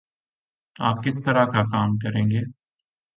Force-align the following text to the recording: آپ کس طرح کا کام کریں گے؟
آپ 0.79 1.03
کس 1.03 1.23
طرح 1.23 1.45
کا 1.45 1.63
کام 1.63 1.97
کریں 1.97 2.25
گے؟ 2.29 2.41